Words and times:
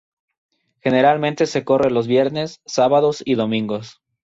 Generalmente 0.81 1.45
se 1.45 1.63
corre 1.63 1.91
los 1.91 2.07
viernes, 2.07 2.59
sábados 2.65 3.21
y 3.23 3.35
domingos. 3.35 4.01